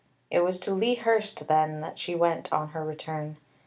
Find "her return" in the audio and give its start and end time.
2.69-3.37